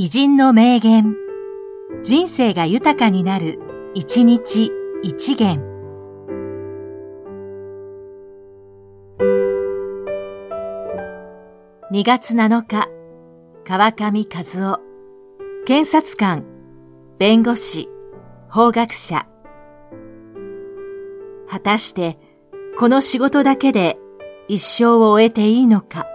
[0.00, 1.16] 偉人の名言。
[2.04, 3.58] 人生が豊かになる、
[3.94, 4.70] 一日
[5.02, 5.60] 一元。
[11.90, 12.88] 2月7日、
[13.64, 14.40] 川上和
[14.76, 14.80] 夫。
[15.66, 16.44] 検察官、
[17.18, 17.88] 弁護士、
[18.48, 19.26] 法学者。
[21.50, 22.20] 果たして、
[22.78, 23.98] この仕事だけで
[24.46, 26.07] 一生を終えていいのか。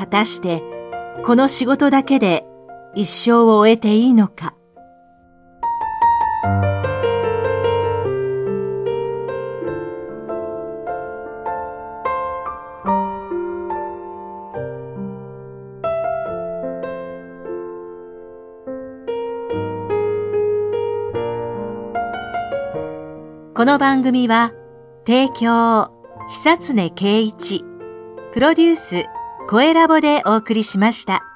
[0.00, 0.62] 果たして
[1.26, 2.46] この仕事だけで
[2.94, 4.54] 一生を終えていいのか？
[23.54, 24.54] この番組は
[25.06, 25.92] 提供
[26.30, 27.62] 久常圭一
[28.32, 29.04] プロデュース
[29.50, 31.29] 声ラボでお送りしました。